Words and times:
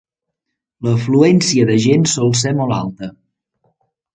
L'afluència 0.87 1.67
de 1.71 1.77
gent 1.85 2.09
sol 2.15 2.35
ser 2.43 2.55
molt 2.63 2.77
alta. 2.81 3.11